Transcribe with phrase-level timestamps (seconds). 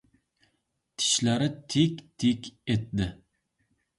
[0.97, 3.07] Tishlari tik-tik etdi.